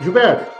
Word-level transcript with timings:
Gilberto, 0.00 0.50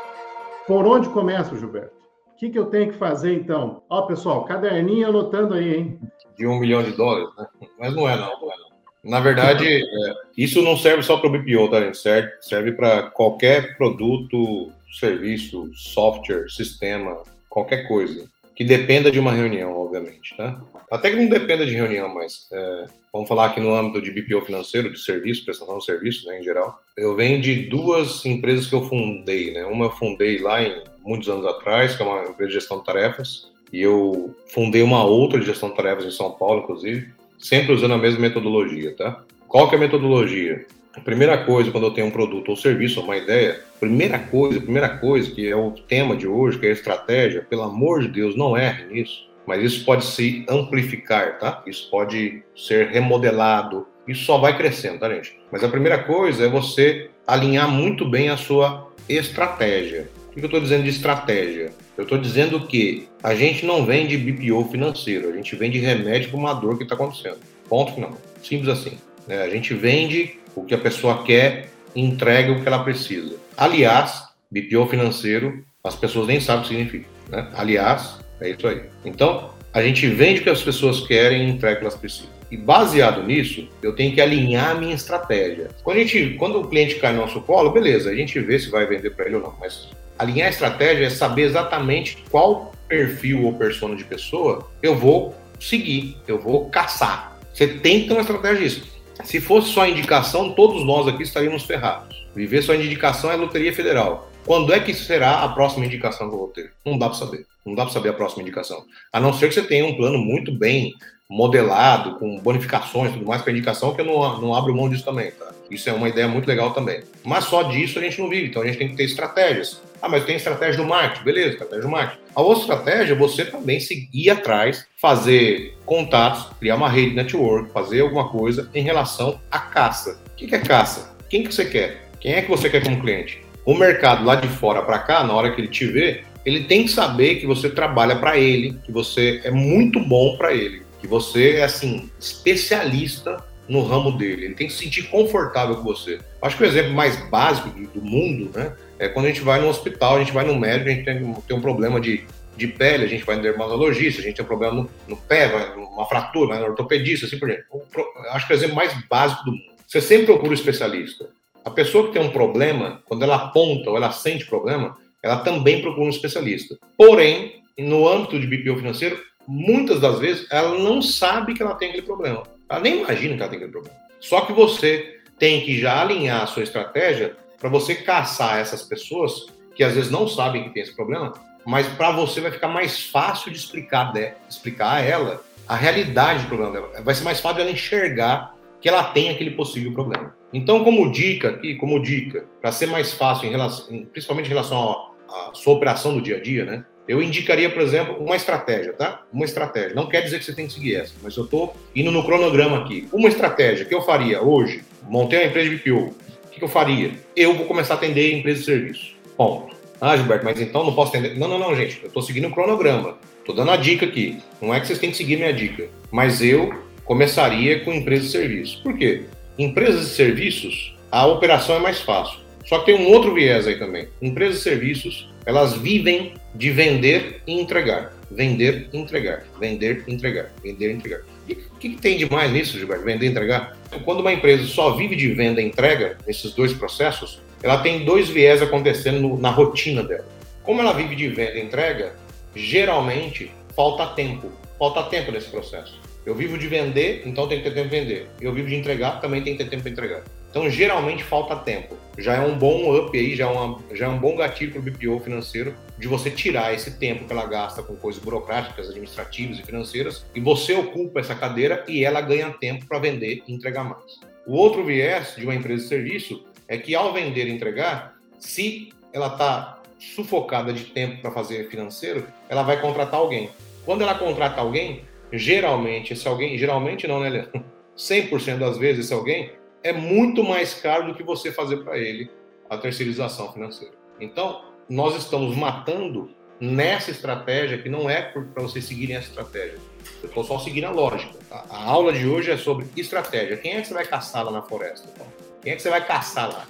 por 0.67 0.87
onde 0.87 1.09
começa, 1.11 1.57
Gilberto? 1.57 1.95
O 2.29 2.37
que, 2.39 2.51
que 2.51 2.59
eu 2.59 2.67
tenho 2.67 2.93
que 2.93 2.99
fazer 2.99 3.35
então? 3.35 3.83
Ó, 3.89 4.03
pessoal, 4.03 4.45
caderninho 4.45 5.09
anotando 5.09 5.55
aí, 5.55 5.75
hein? 5.75 6.01
De 6.37 6.47
um 6.47 6.59
milhão 6.59 6.83
de 6.83 6.93
dólares, 6.93 7.29
né? 7.37 7.47
Mas 7.79 7.95
não 7.95 8.09
é, 8.09 8.17
não, 8.17 8.29
não 8.41 8.53
é, 8.53 8.57
não. 8.57 9.11
Na 9.11 9.21
verdade, 9.21 9.67
é, 9.67 10.15
isso 10.37 10.61
não 10.63 10.77
serve 10.77 11.03
só 11.03 11.17
para 11.19 11.29
o 11.29 11.33
BPO, 11.33 11.71
tá, 11.71 11.81
gente? 11.81 11.97
Serve, 11.97 12.31
serve 12.41 12.73
para 12.73 13.05
qualquer 13.11 13.77
produto, 13.77 14.71
serviço, 14.99 15.71
software, 15.75 16.49
sistema, 16.51 17.23
qualquer 17.49 17.87
coisa 17.89 18.29
que 18.57 18.65
dependa 18.65 19.11
de 19.11 19.21
uma 19.21 19.33
reunião, 19.33 19.71
obviamente, 19.79 20.35
tá? 20.35 20.59
Até 20.91 21.11
que 21.11 21.17
não 21.17 21.29
dependa 21.29 21.67
de 21.67 21.75
reunião, 21.75 22.13
mas 22.13 22.49
é, 22.51 22.87
vamos 23.13 23.29
falar 23.29 23.47
aqui 23.47 23.61
no 23.61 23.75
âmbito 23.75 24.01
de 24.01 24.11
BPO 24.11 24.47
financeiro, 24.47 24.91
de 24.91 24.99
serviço, 24.99 25.45
prestação 25.45 25.77
de 25.77 25.85
serviço, 25.85 26.27
né, 26.27 26.41
em 26.41 26.43
geral. 26.43 26.81
Eu 26.97 27.15
venho 27.15 27.39
de 27.39 27.55
duas 27.69 28.25
empresas 28.25 28.67
que 28.67 28.75
eu 28.75 28.89
fundei, 28.89 29.53
né? 29.53 29.67
Uma 29.67 29.87
eu 29.87 29.91
fundei 29.91 30.39
lá 30.39 30.63
em 30.63 30.83
muitos 31.05 31.29
anos 31.29 31.45
atrás, 31.45 31.95
que 31.95 32.03
é 32.03 32.07
uma 32.07 32.23
empresa 32.23 32.49
de 32.49 32.55
gestão 32.55 32.79
de 32.79 32.87
tarefas, 32.87 33.53
e 33.71 33.83
eu 33.83 34.35
fundei 34.49 34.83
uma 34.83 35.05
outra 35.05 35.39
de 35.39 35.45
gestão 35.45 35.69
de 35.69 35.77
tarefas 35.77 36.07
em 36.07 36.11
São 36.11 36.31
Paulo, 36.31 36.63
inclusive, 36.63 37.13
sempre 37.39 37.75
usando 37.75 37.93
a 37.93 37.99
mesma 37.99 38.21
metodologia, 38.21 38.97
tá? 38.97 39.23
Qual 39.47 39.69
que 39.69 39.75
é 39.75 39.79
a 39.79 39.81
metodologia? 39.83 40.67
A 40.97 41.01
primeira 41.01 41.45
coisa, 41.45 41.71
quando 41.71 41.85
eu 41.85 41.91
tenho 41.91 42.07
um 42.07 42.11
produto 42.11 42.49
ou 42.49 42.57
serviço, 42.57 43.03
uma 43.03 43.17
ideia, 43.17 43.61
primeira 43.79 44.19
coisa, 44.19 44.61
primeira 44.61 44.89
coisa, 44.89 45.31
que 45.31 45.47
é 45.47 45.55
o 45.55 45.71
tema 45.71 46.17
de 46.17 46.27
hoje, 46.27 46.59
que 46.59 46.67
é 46.67 46.71
a 46.71 46.73
estratégia, 46.73 47.43
pelo 47.43 47.63
amor 47.63 48.01
de 48.01 48.09
Deus, 48.09 48.35
não 48.35 48.57
erre 48.57 48.87
nisso. 48.87 49.29
Mas 49.47 49.63
isso 49.63 49.85
pode 49.85 50.05
se 50.05 50.45
amplificar, 50.49 51.39
tá? 51.39 51.63
Isso 51.67 51.89
pode 51.91 52.43
ser 52.57 52.89
remodelado. 52.89 53.87
Isso 54.09 54.25
só 54.25 54.39
vai 54.39 54.57
crescendo, 54.57 54.99
tá, 54.99 55.09
gente? 55.11 55.39
Mas 55.53 55.63
a 55.63 55.69
primeira 55.69 56.03
coisa 56.03 56.47
é 56.47 56.49
você 56.49 57.11
alinhar 57.27 57.69
muito 57.69 58.09
bem 58.09 58.31
a 58.31 58.37
sua 58.37 58.91
estratégia. 59.09 60.09
O 60.31 60.35
que 60.35 60.41
eu 60.41 60.47
estou 60.47 60.61
dizendo 60.61 60.83
de 60.83 60.91
estratégia? 60.91 61.73
Eu 61.97 62.05
estou 62.05 62.19
dizendo 62.19 62.67
que 62.67 63.09
a 63.23 63.35
gente 63.35 63.65
não 63.65 63.87
vende 63.87 64.17
BPO 64.17 64.69
financeiro, 64.71 65.29
a 65.29 65.33
gente 65.33 65.55
vende 65.57 65.79
remédio 65.79 66.31
para 66.31 66.39
uma 66.39 66.55
dor 66.55 66.77
que 66.77 66.83
está 66.83 66.95
acontecendo. 66.95 67.39
Ponto 67.69 67.93
final. 67.95 68.17
Simples 68.43 68.69
assim. 68.69 68.99
É, 69.29 69.43
a 69.43 69.49
gente 69.49 69.75
vende 69.75 70.39
o 70.57 70.65
que 70.65 70.75
a 70.75 70.79
pessoa 70.79 71.23
quer, 71.23 71.69
entrega 71.95 72.51
o 72.51 72.61
que 72.61 72.67
ela 72.67 72.83
precisa. 72.83 73.37
Aliás, 73.57 74.25
BPO 74.51 74.87
financeiro, 74.87 75.65
as 75.85 75.95
pessoas 75.95 76.27
nem 76.27 76.41
sabem 76.41 76.61
o 76.61 76.63
que 76.63 76.69
significa. 76.69 77.07
Né? 77.29 77.49
Aliás, 77.55 78.19
é 78.41 78.51
isso 78.51 78.67
aí. 78.67 78.83
Então, 79.05 79.51
a 79.73 79.83
gente 79.83 80.09
vende 80.09 80.41
o 80.41 80.43
que 80.43 80.51
as 80.51 80.63
pessoas 80.63 81.07
querem 81.07 81.47
e 81.47 81.51
entrega 81.51 81.77
o 81.77 81.79
que 81.79 81.85
elas 81.85 81.95
precisam. 81.95 82.31
E 82.51 82.57
baseado 82.57 83.23
nisso, 83.25 83.69
eu 83.83 83.95
tenho 83.95 84.15
que 84.15 84.21
alinhar 84.21 84.71
a 84.71 84.75
minha 84.75 84.95
estratégia. 84.95 85.69
Quando, 85.83 85.97
a 85.97 86.01
gente, 86.01 86.37
quando 86.39 86.61
o 86.61 86.69
cliente 86.69 86.95
cai 86.97 87.13
no 87.13 87.21
nosso 87.21 87.41
colo, 87.41 87.71
beleza, 87.71 88.11
a 88.11 88.15
gente 88.15 88.39
vê 88.41 88.59
se 88.59 88.71
vai 88.71 88.87
vender 88.87 89.11
para 89.11 89.27
ele 89.27 89.37
ou 89.37 89.43
não. 89.43 89.55
Mas 89.61 89.89
alinhar 90.19 90.47
a 90.47 90.51
estratégia 90.51 91.07
é 91.07 91.11
saber 91.11 91.43
exatamente 91.43 92.25
qual 92.31 92.73
perfil 92.89 93.45
ou 93.45 93.53
persona 93.53 93.97
de 93.97 94.05
pessoa 94.05 94.71
eu 94.81 94.95
vou 94.95 95.35
seguir, 95.59 96.17
eu 96.29 96.39
vou 96.39 96.71
caçar. 96.71 97.37
Você 97.53 97.67
tem 97.67 98.03
que 98.03 98.09
ter 98.09 98.15
uma 98.15 98.21
estratégia 98.21 98.63
disso. 98.63 98.96
Se 99.25 99.41
fosse 99.41 99.69
só 99.71 99.87
indicação, 99.87 100.53
todos 100.53 100.85
nós 100.85 101.09
aqui 101.09 101.23
estaríamos 101.23 101.65
ferrados. 101.65 102.27
Viver 102.35 102.63
só 102.63 102.75
indicação 102.75 103.31
é 103.31 103.37
loteria 103.37 103.73
federal. 103.73 104.31
Quando 104.45 104.73
é 104.73 104.79
que 104.79 104.95
será 104.95 105.43
a 105.43 105.49
próxima 105.49 105.87
indicação 105.87 106.29
que 106.29 106.35
eu 106.35 106.39
vou 106.39 106.49
ter? 106.49 106.73
Não 106.85 106.97
dá 106.97 107.09
para 107.09 107.19
saber. 107.19 107.47
Não 107.65 107.75
dá 107.75 107.85
para 107.85 107.93
saber 107.93 108.11
a 108.11 108.13
próxima 108.13 108.43
indicação. 108.43 108.85
A 109.13 109.19
não 109.19 109.33
ser 109.33 109.49
que 109.49 109.55
você 109.55 109.63
tenha 109.63 109.85
um 109.85 109.97
plano 109.97 110.19
muito 110.19 110.53
bem 110.53 110.95
modelado, 111.29 112.19
com 112.19 112.39
bonificações 112.39 113.11
e 113.11 113.15
tudo 113.15 113.27
mais 113.27 113.43
para 113.43 113.51
indicação, 113.51 113.95
que 113.95 114.01
eu 114.01 114.05
não, 114.05 114.41
não 114.41 114.55
abro 114.55 114.75
mão 114.75 114.89
disso 114.89 115.05
também, 115.05 115.33
tá? 115.33 115.46
Isso 115.71 115.89
é 115.89 115.93
uma 115.93 116.09
ideia 116.09 116.29
muito 116.29 116.47
legal 116.47 116.73
também. 116.73 117.01
Mas 117.25 117.45
só 117.45 117.65
disso 117.65 117.99
a 117.99 118.03
gente 118.03 118.21
não 118.21 118.29
vive, 118.29 118.49
então 118.49 118.63
a 118.63 118.67
gente 118.67 118.79
tem 118.79 118.89
que 118.89 118.97
ter 118.97 119.05
estratégias. 119.05 119.81
Ah, 120.01 120.09
mas 120.09 120.25
tem 120.25 120.37
estratégia 120.37 120.77
do 120.77 120.89
marketing, 120.89 121.25
beleza, 121.25 121.49
estratégia 121.51 121.83
do 121.83 121.89
marketing. 121.89 122.21
A 122.35 122.43
outra 122.43 122.61
estratégia 122.61 123.13
é 123.13 123.17
você 123.17 123.45
também 123.45 123.81
seguir 123.81 124.31
atrás, 124.31 124.87
fazer 125.01 125.77
contatos, 125.85 126.49
criar 126.59 126.77
uma 126.77 126.89
rede 126.89 127.15
network, 127.15 127.73
fazer 127.73 128.01
alguma 128.01 128.29
coisa 128.29 128.71
em 128.75 128.83
relação 128.83 129.41
à 129.51 129.59
caça. 129.59 130.21
O 130.33 130.37
que 130.37 130.55
é 130.55 130.59
caça? 130.59 131.17
Quem 131.29 131.43
que 131.43 131.53
você 131.53 131.65
quer? 131.65 132.11
Quem 132.21 132.35
é 132.35 132.43
que 132.43 132.49
você 132.49 132.69
quer 132.69 132.83
como 132.83 133.01
cliente? 133.01 133.43
O 133.65 133.75
mercado 133.75 134.25
lá 134.25 134.37
de 134.37 134.49
fora 134.49 134.83
para 134.83 134.99
cá, 134.99 135.25
na 135.25 135.33
hora 135.33 135.51
que 135.51 135.61
ele 135.61 135.69
te 135.69 135.87
vê, 135.87 136.23
ele 136.45 136.65
tem 136.65 136.85
que 136.85 136.91
saber 136.91 137.37
que 137.37 137.47
você 137.47 137.69
trabalha 137.69 138.17
para 138.17 138.39
ele, 138.39 138.79
que 138.85 138.93
você 138.93 139.41
é 139.43 139.51
muito 139.51 139.99
bom 139.99 140.37
para 140.37 140.55
ele, 140.55 140.83
que 141.01 141.07
você 141.09 141.57
é 141.57 141.65
assim 141.65 142.09
especialista 142.21 143.45
no 143.69 143.83
ramo 143.83 144.13
dele. 144.13 144.47
Ele 144.47 144.55
tem 144.55 144.67
que 144.67 144.73
se 144.73 144.85
sentir 144.85 145.05
confortável 145.05 145.77
com 145.77 145.83
você. 145.83 146.19
Acho 146.41 146.57
que 146.57 146.63
o 146.63 146.67
exemplo 146.67 146.93
mais 146.93 147.17
básico 147.29 147.69
do 147.69 148.03
mundo, 148.03 148.51
né, 148.55 148.75
é 148.99 149.09
quando 149.09 149.27
a 149.27 149.29
gente 149.29 149.41
vai 149.41 149.61
no 149.61 149.69
hospital, 149.69 150.17
a 150.17 150.19
gente 150.21 150.33
vai 150.33 150.45
no 150.45 150.59
médico, 150.59 150.89
a 150.89 150.93
gente 150.93 151.05
tem, 151.05 151.35
tem 151.35 151.57
um 151.57 151.61
problema 151.61 152.01
de, 152.01 152.25
de 152.57 152.67
pele, 152.67 153.05
a 153.05 153.09
gente 153.09 153.25
vai 153.25 153.37
no 153.37 153.43
dermatologista, 153.43 154.21
a 154.21 154.25
gente 154.25 154.37
tem 154.37 154.45
um 154.45 154.49
problema 154.49 154.75
no, 154.75 154.91
no 155.09 155.17
pé, 155.17 155.49
vai 155.49 155.75
uma 155.77 156.07
fratura, 156.07 156.49
vai 156.49 156.61
no 156.61 156.67
ortopedista, 156.67 157.27
assim 157.27 157.39
por 157.39 157.51
exemplo. 157.51 157.83
Acho 158.31 158.47
que 158.47 158.53
é 158.53 158.57
o 158.57 158.59
exemplo 158.59 158.77
mais 158.77 158.93
básico 159.09 159.45
do 159.45 159.53
mundo. 159.53 159.77
Você 159.87 160.01
sempre 160.01 160.27
procura 160.27 160.51
um 160.51 160.55
especialista. 160.55 161.29
A 161.65 161.71
pessoa 161.71 162.07
que 162.07 162.13
tem 162.13 162.23
um 162.23 162.31
problema, 162.31 163.03
quando 163.07 163.23
ela 163.23 163.37
aponta 163.37 163.91
ou 163.91 163.97
ela 163.97 164.13
sente 164.13 164.47
problema, 164.47 164.97
ela 165.23 165.39
também 165.39 165.83
procura 165.83 166.07
um 166.07 166.11
especialista. 166.11 166.79
Porém, 166.97 167.63
no 167.77 168.09
âmbito 168.09 168.39
de 168.39 168.47
BPO 168.47 168.77
financeiro, 168.77 169.21
muitas 169.47 170.01
das 170.01 170.19
vezes 170.19 170.47
ela 170.51 170.79
não 170.79 171.03
sabe 171.03 171.55
que 171.55 171.63
ela 171.63 171.75
tem 171.75 171.89
aquele 171.89 172.07
problema. 172.07 172.43
Ela 172.69 172.81
nem 172.81 173.01
imagina 173.01 173.37
que 173.37 173.43
ela 173.43 173.51
tem 173.51 173.57
aquele 173.59 173.73
problema. 173.73 173.97
Só 174.21 174.43
que 174.43 174.53
você 174.53 175.21
tem 175.39 175.65
que 175.65 175.79
já 175.79 176.01
alinhar 176.01 176.43
a 176.43 176.47
sua 176.47 176.63
estratégia 176.63 177.37
para 177.59 177.69
você 177.69 177.95
caçar 177.95 178.59
essas 178.59 178.83
pessoas 178.83 179.47
que 179.75 179.85
às 179.85 179.95
vezes 179.95 180.11
não 180.11 180.27
sabem 180.27 180.65
que 180.65 180.71
tem 180.71 180.83
esse 180.83 180.95
problema, 180.95 181.33
mas 181.65 181.87
para 181.87 182.13
você 182.13 182.41
vai 182.41 182.51
ficar 182.51 182.69
mais 182.69 183.07
fácil 183.07 183.51
de 183.51 183.59
explicar, 183.59 184.13
de, 184.13 184.33
explicar 184.49 184.95
a 184.95 185.01
ela 185.01 185.45
a 185.69 185.75
realidade 185.75 186.43
do 186.43 186.49
problema 186.49 186.73
dela. 186.73 187.03
Vai 187.03 187.15
ser 187.15 187.25
mais 187.25 187.41
fácil 187.41 187.61
ela 187.61 187.71
enxergar 187.71 188.55
que 188.81 188.89
ela 188.89 189.05
tem 189.05 189.31
aquele 189.31 189.51
possível 189.51 189.93
problema. 189.93 190.35
Então, 190.53 190.85
como 190.85 191.11
dica 191.11 191.51
aqui, 191.51 191.75
como 191.75 192.01
dica, 192.01 192.47
para 192.61 192.73
ser 192.73 192.87
mais 192.87 193.13
fácil, 193.13 193.49
em 193.49 193.51
relação, 193.51 194.07
principalmente 194.13 194.47
em 194.47 194.51
relação 194.51 195.11
à 195.29 195.51
sua 195.55 195.75
operação 195.75 196.15
do 196.15 196.23
dia 196.23 196.37
a 196.37 196.41
dia, 196.41 196.65
né? 196.65 196.85
Eu 197.09 197.23
indicaria, 197.23 197.71
por 197.71 197.83
exemplo, 197.83 198.17
uma 198.19 198.35
estratégia, 198.35 198.93
tá? 198.93 199.23
Uma 199.33 199.45
estratégia. 199.45 199.95
Não 199.95 200.09
quer 200.09 200.23
dizer 200.23 200.39
que 200.39 200.45
você 200.45 200.53
tem 200.53 200.67
que 200.67 200.73
seguir 200.73 200.97
essa, 200.97 201.15
mas 201.23 201.37
eu 201.37 201.45
estou 201.45 201.75
indo 201.95 202.11
no 202.11 202.25
cronograma 202.25 202.79
aqui. 202.79 203.09
Uma 203.13 203.29
estratégia 203.29 203.85
que 203.85 203.95
eu 203.95 204.03
faria 204.03 204.43
hoje, 204.43 204.83
montei 205.03 205.39
uma 205.39 205.47
empresa 205.47 205.71
de 205.71 205.77
BPO, 205.77 206.15
o 206.47 206.49
que, 206.51 206.65
eu 206.65 206.69
faria? 206.69 207.13
Eu 207.37 207.55
vou 207.55 207.67
começar 207.67 207.95
a 207.95 207.97
atender 207.97 208.33
empresas 208.33 208.61
de 208.61 208.67
serviço. 208.67 209.15
Ponto. 209.37 209.77
Ah, 210.01 210.17
Gilberto, 210.17 210.45
mas 210.45 210.61
então 210.61 210.85
não 210.85 210.95
posso 210.95 211.11
atender. 211.11 211.39
Não, 211.39 211.49
não, 211.49 211.59
não, 211.59 211.77
gente. 211.77 212.01
Eu 212.03 212.09
estou 212.09 212.23
seguindo 212.23 212.49
o 212.49 212.51
cronograma. 212.51 213.19
Estou 213.39 213.55
dando 213.55 213.71
a 213.71 213.77
dica 213.77 214.07
aqui. 214.07 214.39
Não 214.61 214.75
é 214.75 214.81
que 214.81 214.87
vocês 214.87 214.99
têm 214.99 215.11
que 215.11 215.17
seguir 215.17 215.37
minha 215.37 215.53
dica. 215.53 215.89
Mas 216.11 216.43
eu 216.43 216.75
começaria 217.05 217.81
com 217.81 217.93
empresas 217.93 218.27
de 218.27 218.33
serviço. 218.33 218.83
Por 218.83 218.97
quê? 218.97 219.25
Empresas 219.59 220.09
de 220.09 220.15
serviços, 220.15 220.95
a 221.11 221.27
operação 221.27 221.77
é 221.77 221.79
mais 221.79 222.01
fácil. 222.01 222.41
Só 222.67 222.81
que 222.81 222.87
tem 222.87 222.97
um 222.97 223.13
outro 223.13 223.33
viés 223.33 223.67
aí 223.67 223.79
também. 223.79 224.09
Empresas 224.21 224.57
de 224.57 224.63
serviços, 224.63 225.29
elas 225.47 225.75
vivem 225.75 226.35
de 226.55 226.71
vender 226.71 227.41
e 227.47 227.61
entregar. 227.61 228.13
Vender 228.29 228.89
e 228.93 228.99
entregar. 228.99 229.45
Vender 229.59 230.05
e 230.07 230.13
entregar. 230.13 230.51
Vender 230.63 230.91
e 230.91 230.93
entregar. 230.93 231.21
E 231.49 231.53
o 231.53 231.79
que, 231.79 231.91
que, 231.91 231.97
tem 231.97 232.19
de 232.19 232.29
mais 232.29 232.51
nisso, 232.51 232.77
Gilberto? 232.77 233.05
Vender 233.05 233.27
e 233.27 233.29
entregar? 233.29 233.77
Quando 234.05 234.21
uma 234.21 234.33
empresa 234.33 234.65
só 234.67 234.91
vive 234.97 235.15
de 235.15 235.33
venda 235.33 235.63
e 235.63 235.65
entrega, 235.65 236.19
nesses 236.27 236.53
dois 236.53 236.73
processos, 236.73 237.41
ela 237.63 237.79
tem 237.79 238.05
dois 238.05 238.29
viés 238.29 238.61
acontecendo 238.61 239.21
no, 239.21 239.39
na 239.39 239.51
rotina 239.51 240.03
dela. 240.03 240.27
Como 240.65 240.81
ela 240.81 240.93
vive 240.93 241.15
de 241.15 241.29
venda 241.29 241.59
e 241.59 241.63
entrega, 241.63 242.15
geralmente 242.53 243.53
falta 243.77 244.07
tempo. 244.07 244.51
Falta 244.77 245.05
tempo 245.05 245.31
nesse 245.31 245.49
processo. 245.49 246.01
Eu 246.27 246.35
vivo 246.35 246.59
de 246.59 246.67
vender, 246.67 247.23
então 247.25 247.47
tem 247.47 247.59
que 247.59 247.65
ter 247.65 247.75
tempo 247.75 247.89
de 247.89 248.01
vender. 248.01 248.27
Eu 248.41 248.53
vivo 248.53 248.69
de 248.69 248.75
entregar, 248.75 249.21
também 249.21 249.43
tem 249.43 249.57
que 249.57 249.63
ter 249.63 249.71
tempo 249.71 249.85
para 249.85 249.93
entregar. 249.93 250.25
Então, 250.57 250.71
geralmente 250.71 251.23
falta 251.23 251.55
tempo. 251.55 251.99
Já 252.17 252.37
é 252.37 252.41
um 252.41 252.57
bom 252.57 252.99
up 252.99 253.15
aí, 253.19 253.37
já 253.37 253.45
é, 253.45 253.51
uma, 253.51 253.79
já 253.93 254.07
é 254.07 254.09
um 254.09 254.19
bom 254.19 254.35
gatilho 254.37 254.73
para 254.73 254.81
o 254.81 254.83
BPO 254.83 255.21
financeiro 255.21 255.77
de 255.99 256.09
você 256.09 256.31
tirar 256.31 256.73
esse 256.73 256.93
tempo 256.93 257.27
que 257.27 257.33
ela 257.35 257.45
gasta 257.45 257.83
com 257.83 257.95
coisas 257.95 258.23
burocráticas, 258.23 258.89
administrativas 258.89 259.59
e 259.59 259.63
financeiras 259.63 260.25
e 260.35 260.41
você 260.41 260.73
ocupa 260.73 261.21
essa 261.21 261.35
cadeira 261.35 261.85
e 261.87 262.07
ela 262.07 262.23
ganha 262.23 262.49
tempo 262.59 262.87
para 262.87 262.99
vender 262.99 263.43
e 263.47 263.53
entregar 263.53 263.85
mais. 263.85 264.19
O 264.47 264.55
outro 264.55 264.83
viés 264.83 265.35
de 265.37 265.45
uma 265.45 265.55
empresa 265.55 265.83
de 265.83 265.89
serviço 265.91 266.43
é 266.67 266.79
que 266.79 266.95
ao 266.95 267.13
vender 267.13 267.49
e 267.49 267.53
entregar, 267.53 268.17
se 268.39 268.95
ela 269.13 269.27
está 269.27 269.83
sufocada 269.99 270.73
de 270.73 270.85
tempo 270.85 271.21
para 271.21 271.33
fazer 271.33 271.69
financeiro, 271.69 272.27
ela 272.49 272.63
vai 272.63 272.81
contratar 272.81 273.21
alguém. 273.21 273.51
Quando 273.85 274.01
ela 274.01 274.15
contrata 274.15 274.63
alguém, 274.63 275.03
geralmente 275.31 276.15
esse 276.15 276.27
alguém, 276.27 276.57
geralmente 276.57 277.07
não, 277.07 277.21
né, 277.21 277.29
Leandro? 277.29 277.63
100% 277.95 278.59
das 278.59 278.79
vezes 278.79 279.07
esse 279.07 279.15
alguém 279.15 279.51
é 279.87 279.93
muito 279.93 280.43
mais 280.43 280.75
caro 280.75 281.07
do 281.07 281.15
que 281.15 281.23
você 281.23 281.53
fazer 281.53 281.77
para 281.77 281.97
ele 281.97 282.29
a 282.69 282.77
terceirização 282.77 283.53
financeira. 283.53 283.95
Então, 284.21 284.65
nós 284.91 285.17
estamos 285.17 285.55
matando 285.57 286.29
nessa 286.61 287.13
estratégia 287.13 287.79
que 287.79 287.89
não 287.89 288.11
é 288.11 288.21
para 288.21 288.63
vocês 288.63 288.85
seguirem 288.85 289.15
essa 289.15 289.29
estratégia. 289.29 289.79
Eu 290.23 290.29
estou 290.29 290.43
só 290.43 290.59
seguindo 290.59 290.87
a 290.87 290.91
lógica. 290.91 291.39
Tá? 291.49 291.65
A 291.71 291.85
aula 291.85 292.13
de 292.13 292.27
hoje 292.27 292.51
é 292.51 292.57
sobre 292.57 292.87
estratégia. 292.97 293.57
Quem 293.57 293.77
é 293.77 293.81
que 293.81 293.87
você 293.87 293.95
vai 293.95 294.05
caçar 294.05 294.45
lá 294.45 294.51
na 294.51 294.63
floresta? 294.63 295.09
Então? 295.15 295.27
Quem 295.63 295.73
é 295.73 295.77
que 295.77 295.83
você 295.83 295.91
vai 295.91 296.05
caçar 296.05 296.49
lá? 296.49 296.67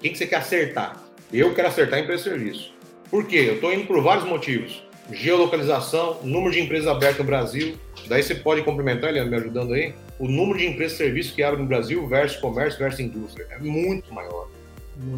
Quem 0.00 0.12
que 0.12 0.18
você 0.18 0.26
quer 0.26 0.36
acertar? 0.36 1.02
Eu 1.32 1.54
quero 1.54 1.68
acertar 1.68 1.98
em 1.98 2.04
preço 2.04 2.28
e 2.28 2.30
serviço. 2.30 2.74
Por 3.10 3.26
quê? 3.26 3.46
Eu 3.48 3.54
estou 3.54 3.72
indo 3.72 3.86
por 3.86 4.02
vários 4.02 4.26
motivos. 4.26 4.82
Geolocalização, 5.10 6.18
número 6.22 6.52
de 6.52 6.60
empresas 6.60 6.88
abertas 6.88 7.18
no 7.18 7.24
Brasil. 7.24 7.76
Daí 8.06 8.22
você 8.22 8.34
pode 8.34 8.62
complementar, 8.62 9.12
Leandro, 9.12 9.30
me 9.30 9.36
ajudando 9.38 9.72
aí. 9.72 9.94
O 10.20 10.28
número 10.28 10.58
de 10.58 10.66
empresas 10.66 10.92
e 10.92 10.96
serviços 10.98 11.32
que 11.32 11.42
abrem 11.42 11.62
no 11.62 11.66
Brasil 11.66 12.06
versus 12.06 12.38
comércio 12.38 12.78
versus 12.78 13.00
indústria 13.00 13.46
é 13.50 13.58
muito 13.58 14.12
maior. 14.12 14.48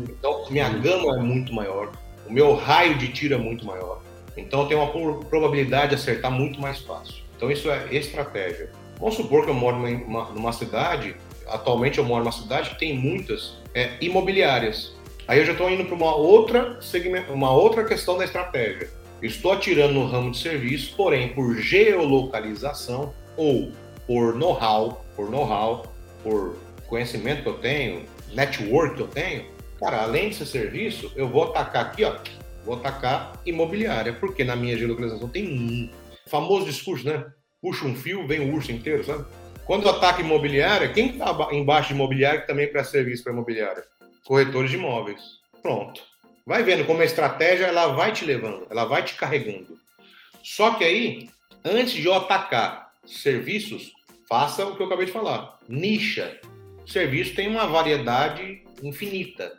Então, 0.09 0.47
minha 0.49 0.69
gama 0.69 1.19
é 1.19 1.21
muito 1.21 1.53
maior. 1.53 1.91
O 2.25 2.33
meu 2.33 2.55
raio 2.55 2.97
de 2.97 3.09
tiro 3.09 3.35
é 3.35 3.37
muito 3.37 3.67
maior. 3.67 4.01
Então, 4.37 4.63
eu 4.63 4.69
tenho 4.69 4.81
uma 4.81 5.25
probabilidade 5.25 5.89
de 5.89 5.95
acertar 5.97 6.31
muito 6.31 6.61
mais 6.61 6.79
fácil. 6.83 7.17
Então, 7.37 7.51
isso 7.51 7.69
é 7.69 7.89
estratégia. 7.91 8.71
Vamos 9.01 9.17
supor 9.17 9.45
que 9.45 9.51
eu 9.51 9.55
moro 9.55 9.77
numa, 9.77 10.31
numa 10.31 10.53
cidade, 10.53 11.17
atualmente 11.49 11.99
eu 11.99 12.05
moro 12.05 12.23
numa 12.23 12.31
cidade 12.31 12.71
que 12.71 12.79
tem 12.79 12.97
muitas 12.97 13.57
é, 13.75 13.95
imobiliárias. 14.01 14.95
Aí 15.27 15.41
eu 15.41 15.45
já 15.45 15.51
estou 15.51 15.69
indo 15.69 15.85
para 15.85 15.97
uma 15.97 16.15
outra 16.15 16.81
segmento, 16.81 17.33
uma 17.33 17.51
outra 17.51 17.85
questão 17.85 18.17
da 18.17 18.25
estratégia. 18.25 18.89
Estou 19.21 19.51
atirando 19.51 19.95
no 19.95 20.07
ramo 20.07 20.31
de 20.31 20.39
serviço, 20.39 20.95
porém 20.97 21.31
por 21.31 21.57
geolocalização 21.57 23.13
ou 23.37 23.73
por 24.07 24.35
know-how, 24.35 25.05
por 25.17 25.31
know-how, 25.31 25.93
por 26.23 26.57
conhecimento 26.89 27.43
que 27.43 27.49
eu 27.49 27.59
tenho, 27.59 28.05
network 28.33 28.97
que 28.97 29.03
eu 29.03 29.09
tenho, 29.09 29.47
cara, 29.79 30.03
além 30.03 30.31
de 30.31 30.37
ser 30.37 30.47
serviço, 30.47 31.13
eu 31.17 31.29
vou 31.29 31.45
atacar 31.45 31.87
aqui, 31.87 32.05
ó, 32.05 32.17
vou 32.65 32.77
atacar 32.77 33.33
imobiliária, 33.45 34.13
porque 34.13 34.45
na 34.45 34.57
minha 34.57 34.77
geolocalização 34.77 35.29
tem 35.29 35.49
um 35.49 35.91
famoso 36.27 36.67
discurso, 36.67 37.05
né? 37.05 37.25
Puxa 37.61 37.87
um 37.87 37.95
fio, 37.95 38.27
vem 38.27 38.41
o 38.41 38.55
urso 38.55 38.73
inteiro, 38.73 39.05
sabe? 39.05 39.25
Quando 39.65 39.89
ataca 39.89 40.21
imobiliária, 40.21 40.93
quem 40.93 41.11
está 41.11 41.49
embaixo 41.53 41.89
de 41.89 41.95
imobiliária 41.95 42.41
que 42.41 42.47
também 42.47 42.67
presta 42.67 42.93
serviço 42.93 43.23
para 43.23 43.33
imobiliária? 43.33 43.85
corretores 44.25 44.71
de 44.71 44.77
imóveis. 44.77 45.21
Pronto. 45.61 46.03
Vai 46.47 46.63
vendo 46.63 46.85
como 46.85 47.01
a 47.01 47.05
estratégia 47.05 47.67
ela 47.67 47.89
vai 47.89 48.13
te 48.13 48.25
levando, 48.25 48.67
ela 48.71 48.85
vai 48.85 49.05
te 49.05 49.15
carregando. 49.15 49.79
Só 50.43 50.75
que 50.75 50.85
aí, 50.85 51.31
antes 51.65 51.93
de 51.93 52.07
eu 52.07 52.15
atacar 52.15 52.82
serviços, 53.05 53.93
faça 54.29 54.65
o 54.65 54.77
que 54.77 54.83
eu 54.83 54.87
acabei 54.87 55.07
de 55.07 55.13
falar. 55.13 55.59
Nicha. 55.69 56.41
Serviço 56.87 57.35
tem 57.35 57.49
uma 57.49 57.67
variedade 57.67 58.63
infinita. 58.83 59.53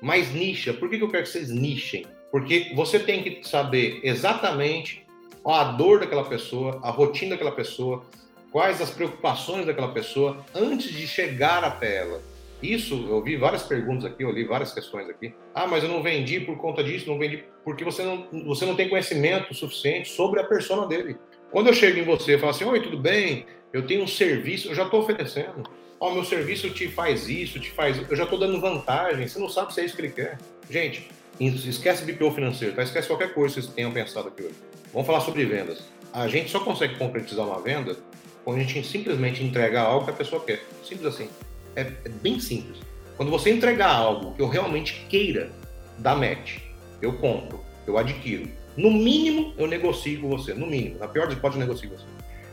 Mas 0.00 0.32
nicha, 0.32 0.72
por 0.72 0.88
que 0.88 1.00
eu 1.00 1.10
quero 1.10 1.24
que 1.24 1.28
vocês 1.28 1.50
nichem? 1.50 2.06
Porque 2.30 2.72
você 2.74 2.98
tem 2.98 3.22
que 3.22 3.46
saber 3.46 4.00
exatamente 4.02 5.04
a 5.44 5.64
dor 5.64 6.00
daquela 6.00 6.24
pessoa, 6.24 6.80
a 6.82 6.90
rotina 6.90 7.30
daquela 7.30 7.52
pessoa, 7.52 8.04
quais 8.50 8.80
as 8.80 8.90
preocupações 8.90 9.66
daquela 9.66 9.92
pessoa 9.92 10.44
antes 10.54 10.90
de 10.90 11.06
chegar 11.06 11.64
até 11.64 11.98
ela. 11.98 12.22
Isso, 12.62 13.06
eu 13.08 13.22
vi 13.22 13.36
várias 13.36 13.62
perguntas 13.62 14.04
aqui, 14.04 14.22
eu 14.22 14.30
li 14.30 14.44
várias 14.44 14.72
questões 14.72 15.08
aqui. 15.08 15.34
Ah, 15.54 15.66
mas 15.66 15.82
eu 15.82 15.88
não 15.88 16.02
vendi 16.02 16.40
por 16.40 16.58
conta 16.58 16.84
disso, 16.84 17.08
não 17.08 17.18
vendi 17.18 17.42
porque 17.64 17.84
você 17.84 18.02
não, 18.02 18.28
você 18.44 18.66
não 18.66 18.76
tem 18.76 18.88
conhecimento 18.88 19.54
suficiente 19.54 20.10
sobre 20.10 20.40
a 20.40 20.44
persona 20.44 20.86
dele. 20.86 21.16
Quando 21.50 21.66
eu 21.66 21.74
chego 21.74 21.98
em 21.98 22.04
você 22.04 22.34
e 22.34 22.38
falo 22.38 22.50
assim, 22.50 22.64
oi, 22.64 22.80
tudo 22.80 22.96
bem? 22.96 23.44
Eu 23.72 23.86
tenho 23.86 24.02
um 24.02 24.06
serviço, 24.06 24.68
eu 24.68 24.74
já 24.74 24.84
estou 24.84 25.00
oferecendo. 25.00 25.68
Ó, 25.98 26.08
oh, 26.08 26.14
meu 26.14 26.24
serviço 26.24 26.70
te 26.70 26.88
faz 26.88 27.28
isso, 27.28 27.58
te 27.58 27.70
faz. 27.70 28.00
Eu 28.08 28.16
já 28.16 28.24
estou 28.24 28.38
dando 28.38 28.60
vantagem. 28.60 29.26
Você 29.26 29.38
não 29.38 29.48
sabe 29.48 29.74
se 29.74 29.80
é 29.80 29.84
isso 29.84 29.96
que 29.96 30.02
ele 30.02 30.12
quer. 30.12 30.38
Gente, 30.70 31.10
esquece 31.40 32.04
BPO 32.04 32.30
financeiro, 32.30 32.74
tá? 32.74 32.82
Esquece 32.82 33.08
qualquer 33.08 33.34
coisa 33.34 33.54
que 33.54 33.60
vocês 33.62 33.74
tenham 33.74 33.90
pensado 33.90 34.28
aqui 34.28 34.42
hoje. 34.42 34.54
Vamos 34.92 35.06
falar 35.06 35.20
sobre 35.20 35.44
vendas. 35.44 35.82
A 36.12 36.26
gente 36.28 36.50
só 36.50 36.60
consegue 36.60 36.96
concretizar 36.96 37.46
uma 37.46 37.60
venda 37.60 37.96
quando 38.44 38.58
a 38.58 38.62
gente 38.62 38.86
simplesmente 38.86 39.42
entrega 39.44 39.80
algo 39.80 40.04
que 40.04 40.10
a 40.10 40.14
pessoa 40.14 40.42
quer. 40.42 40.64
Simples 40.84 41.06
assim. 41.06 41.28
É, 41.74 41.82
é 41.82 42.08
bem 42.08 42.38
simples. 42.40 42.78
Quando 43.16 43.30
você 43.30 43.50
entregar 43.50 43.90
algo 43.90 44.34
que 44.34 44.40
eu 44.40 44.48
realmente 44.48 45.04
queira 45.08 45.50
dar 45.98 46.16
match, 46.16 46.58
eu 47.02 47.12
compro, 47.14 47.60
eu 47.86 47.98
adquiro. 47.98 48.48
No 48.76 48.90
mínimo, 48.90 49.54
eu 49.58 49.66
negocio 49.66 50.20
com 50.20 50.28
você. 50.28 50.54
No 50.54 50.66
mínimo. 50.66 50.98
Na 50.98 51.08
pior 51.08 51.26
das 51.26 51.36
hipóteses, 51.36 51.60
eu 51.60 51.66
negocio 51.66 51.90
com 51.90 51.96
você. 51.96 52.04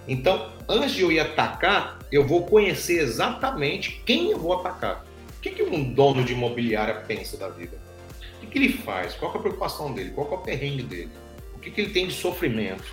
Então, 0.07 0.51
antes 0.69 0.91
de 0.91 1.01
eu 1.01 1.11
ir 1.11 1.19
atacar, 1.19 1.99
eu 2.11 2.25
vou 2.25 2.45
conhecer 2.45 2.99
exatamente 2.99 4.01
quem 4.05 4.31
eu 4.31 4.39
vou 4.39 4.53
atacar. 4.53 5.05
O 5.37 5.41
que, 5.41 5.51
que 5.51 5.63
um 5.63 5.83
dono 5.93 6.23
de 6.23 6.33
imobiliária 6.33 6.95
pensa 6.95 7.37
da 7.37 7.49
vida? 7.49 7.77
O 8.37 8.39
que, 8.41 8.47
que 8.47 8.57
ele 8.57 8.73
faz? 8.73 9.13
Qual 9.15 9.33
é 9.33 9.37
a 9.37 9.39
preocupação 9.39 9.93
dele? 9.93 10.11
Qual 10.11 10.27
é 10.31 10.35
o 10.35 10.37
perrengue 10.37 10.83
dele? 10.83 11.11
O 11.55 11.59
que, 11.59 11.69
que 11.69 11.81
ele 11.81 11.91
tem 11.91 12.07
de 12.07 12.13
sofrimento? 12.13 12.83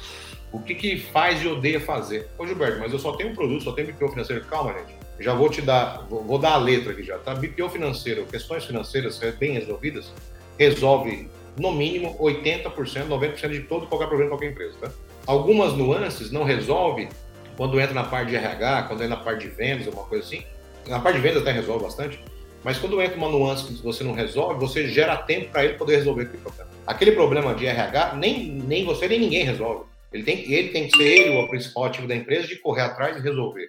O 0.53 0.61
que, 0.61 0.75
que 0.75 0.99
faz 0.99 1.43
e 1.43 1.49
odeia 1.49 1.81
fazer? 1.81 2.29
Ô 2.39 2.47
Gilberto, 2.47 2.79
mas 2.79 2.93
eu 2.93 2.99
só 2.99 3.13
tenho 3.13 3.31
um 3.31 3.35
produto, 3.35 3.65
só 3.65 3.73
tenho 3.73 3.93
BPO 3.93 4.09
financeiro. 4.11 4.45
Calma, 4.45 4.73
gente. 4.73 4.95
Já 5.21 5.35
vou 5.35 5.49
te 5.49 5.63
dar, 5.63 6.07
vou, 6.09 6.23
vou 6.25 6.39
dar 6.39 6.53
a 6.53 6.57
letra 6.57 6.93
aqui 6.93 7.03
já, 7.03 7.19
tá? 7.19 7.35
BPO 7.35 7.71
financeiro, 7.71 8.27
questões 8.27 8.65
financeiras 8.65 9.19
bem 9.39 9.53
resolvidas, 9.53 10.13
resolve 10.59 11.29
no 11.59 11.73
mínimo 11.73 12.17
80%, 12.19 13.07
90% 13.09 13.49
de 13.49 13.61
todo 13.61 13.87
qualquer 13.87 14.09
problema 14.09 14.31
de 14.31 14.37
qualquer 14.37 14.51
empresa, 14.53 14.75
tá? 14.81 14.91
Algumas 15.27 15.73
nuances 15.73 16.31
não 16.31 16.45
resolve 16.45 17.09
quando 17.57 17.81
entra 17.81 17.95
na 17.95 18.05
parte 18.05 18.31
de 18.31 18.37
RH, 18.37 18.83
quando 18.85 19.03
entra 19.03 19.17
na 19.17 19.23
parte 19.23 19.49
de 19.49 19.55
vendas, 19.55 19.87
alguma 19.87 20.07
coisa 20.07 20.25
assim. 20.25 20.43
Na 20.87 21.01
parte 21.01 21.17
de 21.17 21.23
vendas 21.23 21.43
até 21.43 21.53
resolve 21.53 21.85
bastante, 21.85 22.21
mas 22.63 22.79
quando 22.79 23.01
entra 23.01 23.17
uma 23.17 23.29
nuance 23.29 23.65
que 23.67 23.83
você 23.83 24.03
não 24.03 24.13
resolve, 24.13 24.59
você 24.59 24.89
gera 24.89 25.17
tempo 25.17 25.51
para 25.51 25.65
ele 25.65 25.75
poder 25.75 25.97
resolver 25.97 26.23
aquele 26.23 26.43
problema. 26.43 26.71
Aquele 26.87 27.13
problema 27.13 27.55
de 27.55 27.67
RH, 27.67 28.17
nem, 28.17 28.49
nem 28.49 28.85
você 28.85 29.07
nem 29.07 29.21
ninguém 29.21 29.45
resolve. 29.45 29.85
Ele 30.13 30.23
tem, 30.23 30.53
ele 30.53 30.69
tem 30.69 30.89
que 30.89 30.97
ser 30.97 31.05
ele 31.05 31.37
o 31.37 31.49
principal 31.49 31.85
ativo 31.85 32.07
da 32.07 32.15
empresa 32.15 32.47
de 32.47 32.57
correr 32.57 32.83
atrás 32.83 33.17
e 33.17 33.21
resolver. 33.21 33.69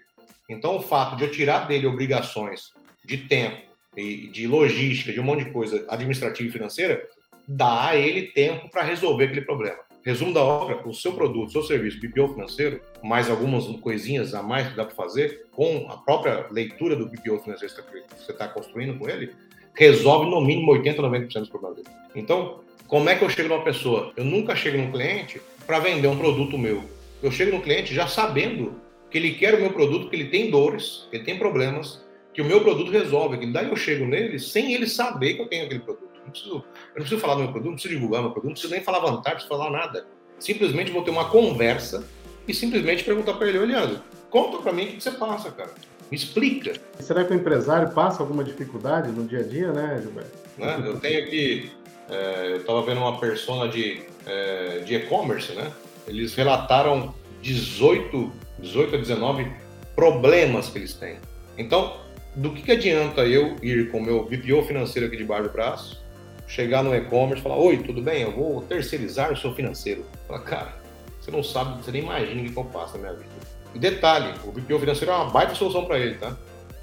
Então, 0.50 0.78
o 0.78 0.82
fato 0.82 1.16
de 1.16 1.24
eu 1.24 1.32
tirar 1.32 1.68
dele 1.68 1.88
obrigações 1.88 2.72
de 3.04 3.18
tempo 3.18 3.58
e 3.98 4.28
de 4.28 4.48
logística, 4.48 5.12
de 5.12 5.20
um 5.20 5.24
monte 5.24 5.46
de 5.46 5.52
coisa 5.52 5.86
administrativa 5.90 6.48
e 6.48 6.52
financeira, 6.52 7.08
dá 7.48 7.90
a 7.90 7.96
ele 7.96 8.24
tempo 8.24 8.70
para 8.70 8.84
resolver 8.84 9.26
aquele 9.26 9.42
problema. 9.42 9.80
Resumo 10.04 10.34
da 10.34 10.44
obra: 10.44 10.88
o 10.88 10.94
seu 10.94 11.14
produto, 11.14 11.48
o 11.48 11.52
seu 11.52 11.64
serviço 11.64 12.00
BPO 12.00 12.34
financeiro, 12.34 12.80
mais 13.04 13.30
algumas 13.30 13.66
coisinhas 13.82 14.36
a 14.36 14.44
mais 14.44 14.70
que 14.70 14.76
dá 14.76 14.86
para 14.86 14.96
fazer, 14.96 15.48
com 15.52 15.88
a 15.90 15.98
própria 15.98 16.46
leitura 16.52 16.96
do 16.96 17.08
BPO 17.08 17.40
financeiro 17.40 17.74
que 17.76 18.16
você 18.16 18.32
está 18.32 18.48
construindo 18.48 19.00
com 19.00 19.10
ele, 19.10 19.34
resolve 19.74 20.30
no 20.30 20.42
mínimo 20.42 20.72
80, 20.74 21.02
90% 21.02 21.40
dos 21.40 21.50
problemas 21.50 21.78
dele. 21.78 21.90
Então, 22.16 22.62
como 22.88 23.10
é 23.10 23.16
que 23.16 23.24
eu 23.24 23.30
chego 23.30 23.50
numa 23.50 23.64
pessoa? 23.64 24.14
Eu 24.16 24.24
nunca 24.24 24.56
chego 24.56 24.78
num 24.78 24.92
cliente 24.92 25.42
para 25.66 25.80
vender 25.80 26.08
um 26.08 26.18
produto 26.18 26.58
meu. 26.58 26.84
Eu 27.24 27.32
chego 27.32 27.56
no 27.56 27.62
cliente 27.62 27.94
já 27.94 28.08
sabendo 28.08 28.80
que 29.10 29.18
ele 29.18 29.32
quer 29.34 29.56
o 29.56 29.60
meu 29.60 29.72
produto, 29.72 30.10
que 30.10 30.16
ele 30.16 30.30
tem 30.30 30.52
dores, 30.52 31.08
que 31.10 31.18
ele 31.18 31.24
tem 31.24 31.38
problemas, 31.38 32.06
que 32.32 32.42
o 32.42 32.46
meu 32.46 32.62
produto 32.62 32.92
resolve. 32.92 33.38
Que 33.38 33.48
daí 33.48 33.70
eu 33.70 33.76
chego 33.76 34.06
nele 34.06 34.38
sem 34.38 34.74
ele 34.74 34.86
saber 34.86 35.34
que 35.34 35.42
eu 35.42 35.48
tenho 35.48 35.66
aquele 35.66 35.80
produto. 35.80 36.15
Não 36.26 36.32
preciso, 36.32 36.56
eu 36.56 36.64
não 36.64 36.94
preciso 36.96 37.22
falar 37.22 37.36
do 37.36 37.42
meu 37.42 37.52
produto, 37.52 37.70
não 37.70 37.76
preciso 37.76 37.94
divulgar 37.94 38.22
meu 38.22 38.32
produto, 38.32 38.50
não 38.50 38.54
preciso 38.54 38.74
nem 38.74 38.84
falar 38.84 39.00
vantagem, 39.00 39.24
não 39.24 39.32
preciso 39.32 39.50
falar 39.50 39.70
nada. 39.72 40.08
Simplesmente 40.40 40.92
vou 40.92 41.04
ter 41.04 41.12
uma 41.12 41.30
conversa 41.30 42.06
e 42.48 42.54
simplesmente 42.54 43.04
perguntar 43.04 43.34
para 43.34 43.48
ele, 43.48 43.60
olhando, 43.60 44.02
conta 44.30 44.58
para 44.58 44.74
mim 44.74 44.84
o 44.84 44.88
que 44.88 45.04
você 45.04 45.12
passa, 45.12 45.52
cara. 45.52 45.72
Me 46.12 46.18
explica. 46.18 46.74
Será 47.00 47.24
que 47.24 47.34
o 47.34 47.36
empresário 47.36 47.92
passa 47.92 48.22
alguma 48.22 48.44
dificuldade 48.44 49.12
no 49.12 49.26
dia 49.26 49.40
a 49.40 49.44
dia, 49.44 49.72
né, 49.72 50.00
Gilberto? 50.02 50.38
Né? 50.58 50.84
Eu 50.86 51.00
tenho 51.00 51.24
aqui 51.24 51.72
é, 52.10 52.52
eu 52.52 52.58
estava 52.58 52.82
vendo 52.84 53.00
uma 53.00 53.20
persona 53.20 53.68
de 53.68 54.04
é, 54.26 54.80
de 54.80 54.96
e-commerce, 54.96 55.54
né? 55.54 55.72
Eles 56.08 56.36
relataram 56.36 57.14
18, 57.42 58.32
18 58.60 58.96
a 58.96 58.98
19 58.98 59.52
problemas 59.96 60.70
que 60.70 60.80
eles 60.80 60.94
têm. 60.94 61.18
Então, 61.58 61.98
do 62.36 62.52
que, 62.52 62.62
que 62.62 62.72
adianta 62.72 63.22
eu 63.26 63.56
ir 63.62 63.92
com 63.92 64.00
o 64.00 64.04
meu 64.04 64.26
BPO 64.26 64.64
financeiro 64.64 65.08
aqui 65.08 65.18
debaixo 65.18 65.44
do 65.44 65.50
braço, 65.50 66.04
chegar 66.48 66.84
no 66.84 66.96
e-commerce 66.96 67.40
e 67.40 67.44
falar: 67.44 67.58
Oi, 67.58 67.78
tudo 67.78 68.02
bem? 68.02 68.22
Eu 68.22 68.32
vou 68.32 68.62
terceirizar 68.62 69.32
o 69.32 69.38
seu 69.38 69.54
financeiro. 69.54 70.06
Fala, 70.28 70.40
cara, 70.40 70.74
você 71.20 71.32
não 71.32 71.44
sabe, 71.44 71.82
você 71.82 71.92
nem 71.92 72.04
imagina 72.04 72.42
o 72.42 72.52
que 72.52 72.58
eu 72.58 72.66
passo 72.66 72.98
na 72.98 73.00
minha 73.00 73.14
vida. 73.14 73.30
E 73.74 73.80
detalhe: 73.80 74.34
o 74.44 74.52
BPO 74.52 74.80
financeiro 74.80 75.12
é 75.12 75.16
uma 75.16 75.30
baita 75.30 75.56
solução 75.56 75.86
para 75.86 76.00
ele, 76.00 76.16
tá? 76.16 76.36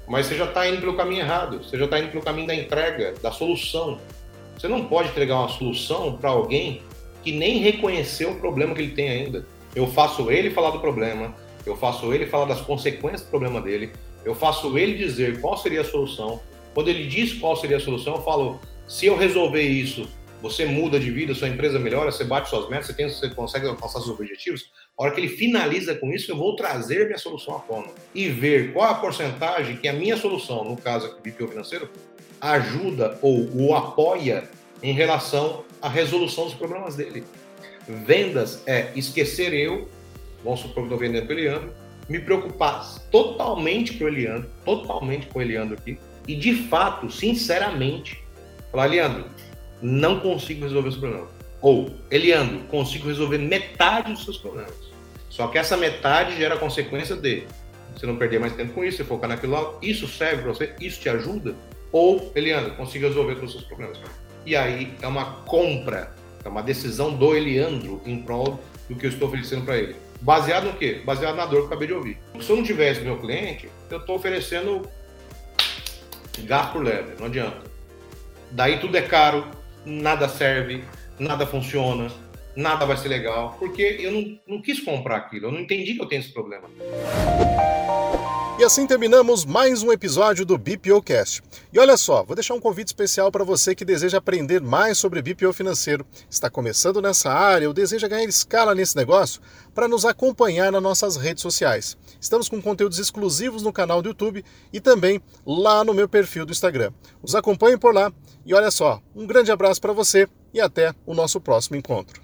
Mas 0.07 0.25
você 0.25 0.35
já 0.35 0.45
está 0.45 0.67
indo 0.67 0.79
pelo 0.79 0.95
caminho 0.95 1.21
errado, 1.21 1.63
você 1.63 1.77
já 1.77 1.85
está 1.85 1.99
indo 1.99 2.09
pelo 2.09 2.23
caminho 2.23 2.47
da 2.47 2.55
entrega, 2.55 3.13
da 3.21 3.31
solução. 3.31 3.99
Você 4.57 4.67
não 4.67 4.85
pode 4.85 5.09
entregar 5.09 5.39
uma 5.39 5.49
solução 5.49 6.17
para 6.17 6.29
alguém 6.29 6.81
que 7.23 7.31
nem 7.31 7.59
reconheceu 7.59 8.31
o 8.31 8.35
problema 8.35 8.75
que 8.75 8.81
ele 8.81 8.91
tem 8.91 9.09
ainda. 9.09 9.45
Eu 9.73 9.87
faço 9.87 10.29
ele 10.29 10.51
falar 10.51 10.71
do 10.71 10.79
problema, 10.79 11.33
eu 11.65 11.75
faço 11.75 12.13
ele 12.13 12.27
falar 12.27 12.45
das 12.45 12.61
consequências 12.61 13.21
do 13.21 13.29
problema 13.29 13.61
dele, 13.61 13.91
eu 14.25 14.35
faço 14.35 14.77
ele 14.77 14.95
dizer 14.95 15.39
qual 15.41 15.57
seria 15.57 15.81
a 15.81 15.85
solução. 15.85 16.41
Quando 16.73 16.89
ele 16.89 17.07
diz 17.07 17.33
qual 17.33 17.55
seria 17.55 17.77
a 17.77 17.79
solução, 17.79 18.15
eu 18.15 18.21
falo: 18.21 18.59
se 18.93 19.07
eu 19.07 19.17
resolver 19.17 19.63
isso, 19.63 20.07
você 20.39 20.67
muda 20.67 20.99
de 20.99 21.09
vida, 21.09 21.33
sua 21.33 21.49
empresa 21.49 21.79
melhora, 21.79 22.11
você 22.11 22.23
bate 22.23 22.47
suas 22.47 22.69
metas, 22.69 22.85
você, 22.85 22.93
tem, 22.93 23.09
você 23.09 23.27
consegue 23.27 23.65
alcançar 23.65 24.01
seus 24.01 24.19
objetivos. 24.19 24.69
A 24.95 25.01
hora 25.01 25.11
que 25.15 25.19
ele 25.19 25.29
finaliza 25.29 25.95
com 25.95 26.13
isso, 26.13 26.31
eu 26.31 26.37
vou 26.37 26.55
trazer 26.55 27.07
minha 27.07 27.17
solução 27.17 27.55
à 27.55 27.59
tona 27.61 27.87
e 28.13 28.29
ver 28.29 28.71
qual 28.71 28.87
a 28.87 28.93
porcentagem 28.93 29.77
que 29.77 29.87
a 29.87 29.93
minha 29.93 30.15
solução, 30.15 30.63
no 30.63 30.77
caso 30.77 31.07
aqui, 31.07 31.31
BPO 31.31 31.47
financeiro, 31.47 31.89
ajuda 32.39 33.17
ou 33.23 33.49
o 33.55 33.75
apoia 33.75 34.47
em 34.83 34.93
relação 34.93 35.65
à 35.81 35.89
resolução 35.89 36.43
dos 36.43 36.53
problemas 36.53 36.95
dele. 36.95 37.23
Vendas 37.87 38.61
é 38.67 38.91
esquecer 38.95 39.55
eu, 39.55 39.89
vamos 40.43 40.59
supor 40.59 40.75
que 40.75 40.81
estou 40.83 40.99
vendendo 40.99 41.25
para 41.25 41.35
o 41.35 41.39
Eliandro, 41.39 41.73
me 42.07 42.19
preocupar 42.19 42.99
totalmente 43.09 43.97
com 43.97 44.05
o 44.05 44.07
Eliandro, 44.07 44.51
totalmente 44.63 45.25
com 45.25 45.39
o 45.39 45.41
Eliandro 45.41 45.79
aqui, 45.79 45.97
e 46.27 46.35
de 46.35 46.53
fato, 46.53 47.09
sinceramente, 47.09 48.22
falar, 48.73 48.87
Eliandro, 48.87 49.25
não 49.81 50.19
consigo 50.19 50.63
resolver 50.63 50.89
os 50.89 50.97
problemas. 50.97 51.29
Ou, 51.61 51.95
Eliandro, 52.11 52.59
consigo 52.67 53.07
resolver 53.07 53.37
metade 53.37 54.11
dos 54.11 54.25
seus 54.25 54.37
problemas. 54.37 54.73
Só 55.29 55.47
que 55.47 55.57
essa 55.57 55.77
metade 55.77 56.35
gera 56.35 56.55
a 56.55 56.57
consequência 56.57 57.15
de 57.15 57.43
você 57.95 58.05
não 58.05 58.17
perder 58.17 58.39
mais 58.39 58.53
tempo 58.53 58.73
com 58.73 58.83
isso, 58.83 58.97
você 58.97 59.03
focar 59.03 59.29
naquilo 59.29 59.53
lá, 59.53 59.73
isso 59.81 60.07
serve 60.07 60.41
para 60.41 60.53
você, 60.53 60.73
isso 60.81 60.99
te 60.99 61.07
ajuda. 61.07 61.55
Ou, 61.91 62.31
Eliandro, 62.35 62.73
consigo 62.75 63.07
resolver 63.07 63.35
todos 63.35 63.51
os 63.51 63.61
seus 63.61 63.67
problemas. 63.67 63.99
E 64.45 64.55
aí 64.55 64.93
é 65.01 65.07
uma 65.07 65.43
compra, 65.43 66.13
é 66.43 66.49
uma 66.49 66.63
decisão 66.63 67.13
do 67.13 67.35
Eliandro 67.35 68.01
em 68.05 68.21
prol 68.21 68.59
do 68.89 68.95
que 68.95 69.05
eu 69.05 69.09
estou 69.09 69.27
oferecendo 69.27 69.63
para 69.63 69.77
ele. 69.77 69.95
Baseado 70.19 70.65
no 70.65 70.73
quê? 70.73 71.01
Baseado 71.05 71.35
na 71.35 71.45
dor 71.45 71.57
que 71.57 71.61
eu 71.61 71.67
acabei 71.67 71.87
de 71.87 71.93
ouvir. 71.93 72.17
Se 72.41 72.49
eu 72.49 72.55
não 72.55 72.63
tivesse 72.63 73.01
meu 73.01 73.17
cliente, 73.17 73.69
eu 73.89 73.99
estou 73.99 74.15
oferecendo 74.15 74.81
gás 76.39 76.71
por 76.71 76.83
leve, 76.83 77.13
não 77.19 77.27
adianta. 77.27 77.72
Daí 78.53 78.77
tudo 78.77 78.95
é 78.95 79.01
caro, 79.01 79.47
nada 79.83 80.29
serve, 80.29 80.83
nada 81.17 81.43
funciona, 81.43 82.11
nada 82.55 82.85
vai 82.85 82.95
ser 82.95 83.07
legal, 83.07 83.55
porque 83.57 83.97
eu 83.99 84.11
não, 84.11 84.39
não 84.47 84.61
quis 84.61 84.79
comprar 84.79 85.17
aquilo, 85.17 85.47
eu 85.47 85.51
não 85.51 85.59
entendi 85.59 85.95
que 85.95 86.01
eu 86.03 86.05
tenho 86.05 86.19
esse 86.19 86.31
problema. 86.31 86.69
E 88.59 88.63
assim 88.63 88.85
terminamos 88.85 89.43
mais 89.43 89.81
um 89.81 89.91
episódio 89.91 90.45
do 90.45 90.55
BPOcast. 90.59 91.41
E 91.73 91.79
olha 91.79 91.97
só, 91.97 92.23
vou 92.23 92.35
deixar 92.35 92.53
um 92.53 92.59
convite 92.59 92.89
especial 92.89 93.31
para 93.31 93.43
você 93.43 93.73
que 93.73 93.83
deseja 93.83 94.19
aprender 94.19 94.61
mais 94.61 94.99
sobre 94.99 95.23
BPO 95.23 95.51
financeiro, 95.51 96.05
está 96.29 96.47
começando 96.47 97.01
nessa 97.01 97.31
área 97.31 97.67
ou 97.67 97.73
deseja 97.73 98.07
ganhar 98.07 98.23
escala 98.25 98.75
nesse 98.75 98.95
negócio, 98.95 99.41
para 99.73 99.87
nos 99.87 100.05
acompanhar 100.05 100.71
nas 100.71 100.83
nossas 100.83 101.17
redes 101.17 101.41
sociais. 101.41 101.97
Estamos 102.21 102.47
com 102.47 102.61
conteúdos 102.61 102.99
exclusivos 102.99 103.63
no 103.63 103.73
canal 103.73 104.03
do 104.03 104.09
YouTube 104.09 104.45
e 104.71 104.79
também 104.79 105.19
lá 105.43 105.83
no 105.83 105.95
meu 105.95 106.07
perfil 106.07 106.45
do 106.45 106.51
Instagram. 106.51 106.93
Os 107.23 107.33
acompanhem 107.33 107.79
por 107.79 107.95
lá 107.95 108.13
e 108.45 108.53
olha 108.53 108.69
só, 108.71 109.01
um 109.15 109.25
grande 109.25 109.51
abraço 109.51 109.79
para 109.79 109.93
você 109.93 110.27
e 110.53 110.59
até 110.59 110.93
o 111.05 111.13
nosso 111.13 111.39
próximo 111.39 111.75
encontro. 111.75 112.21